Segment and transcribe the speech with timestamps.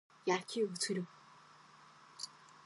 [0.25, 1.05] 野球をする。